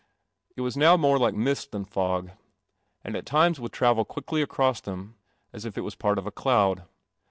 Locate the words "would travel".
3.59-4.03